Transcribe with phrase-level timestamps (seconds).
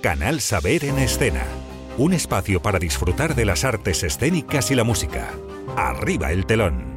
[0.00, 1.44] Canal Saber en Escena.
[1.98, 5.28] Un espacio para disfrutar de las artes escénicas y la música.
[5.76, 6.89] Arriba el telón.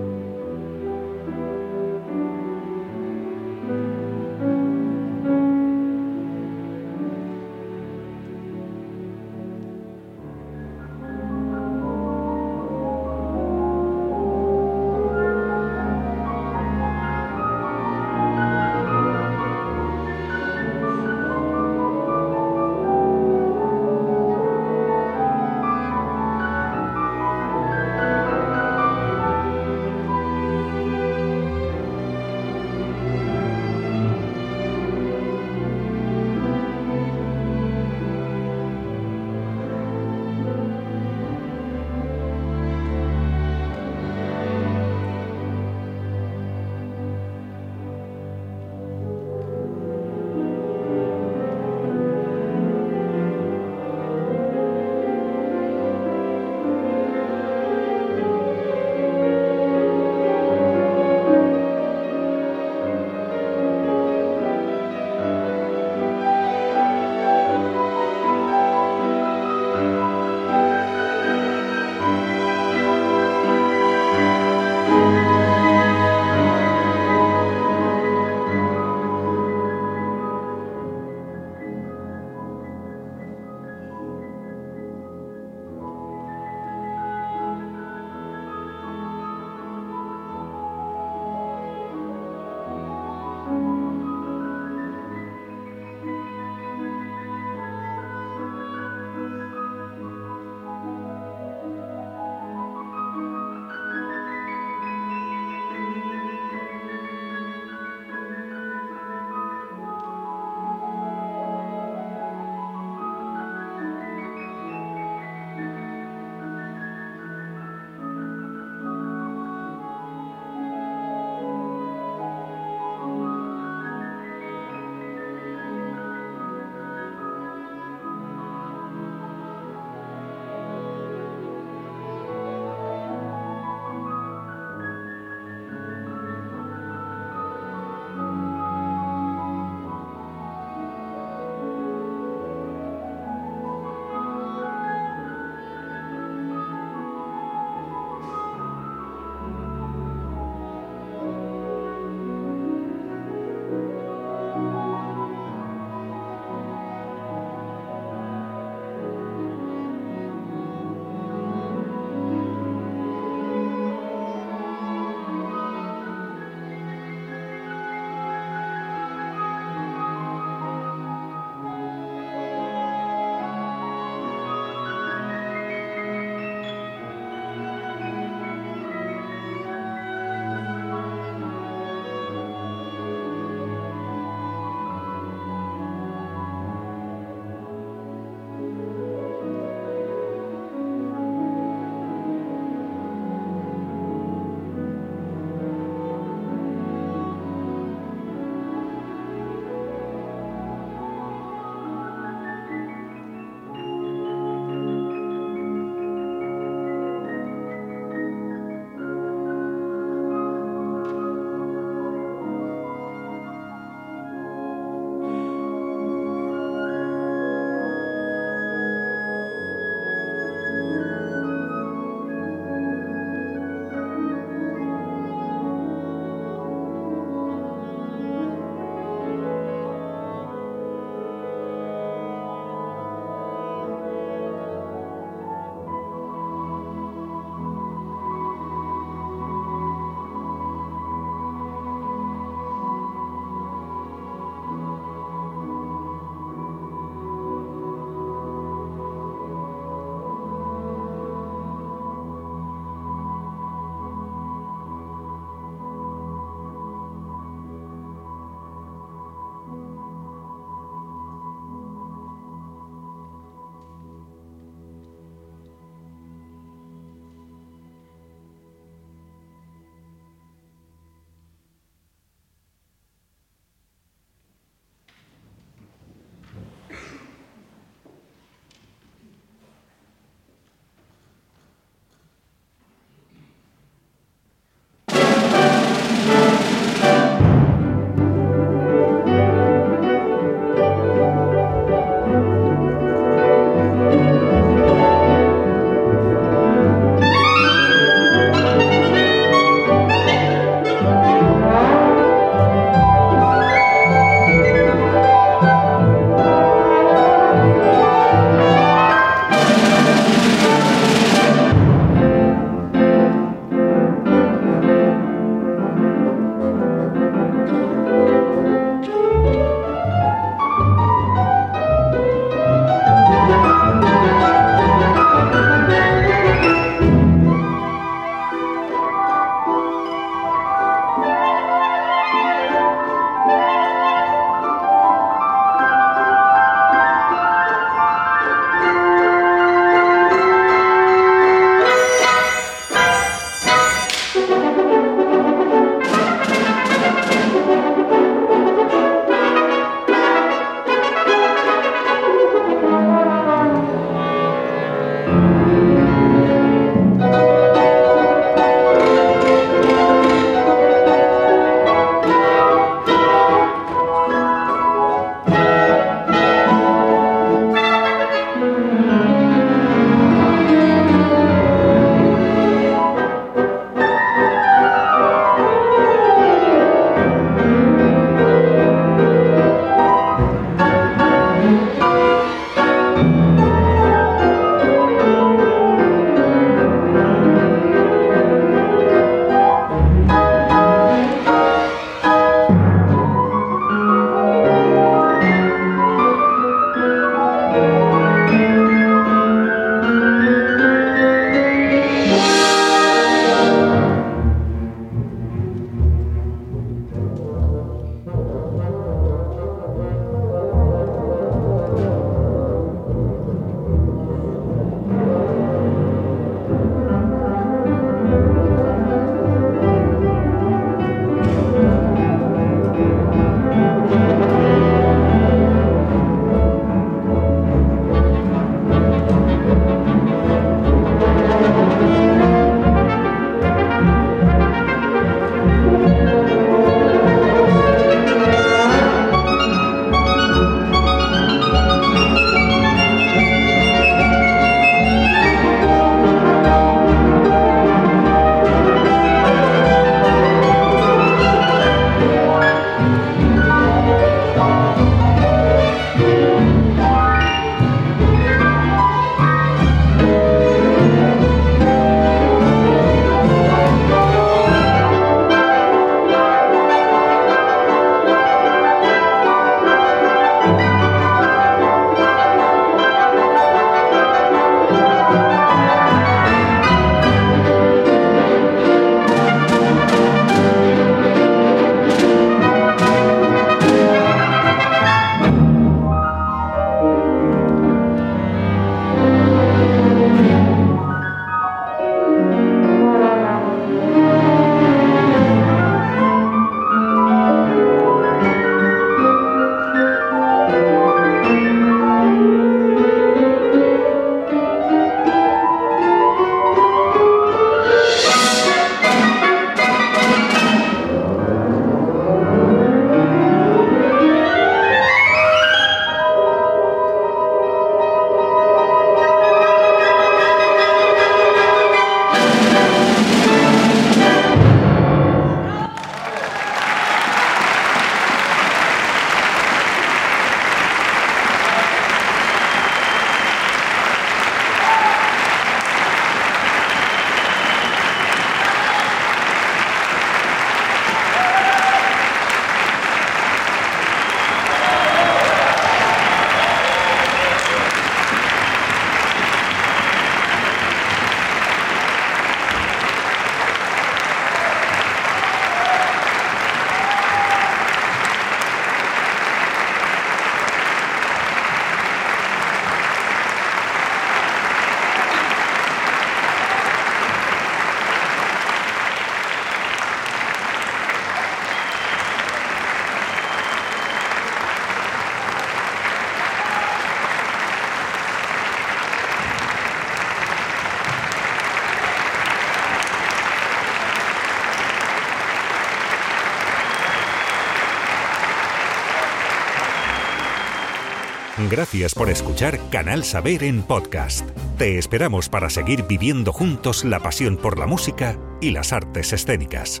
[591.74, 594.48] Gracias por escuchar Canal Saber en podcast.
[594.78, 600.00] Te esperamos para seguir viviendo juntos la pasión por la música y las artes escénicas.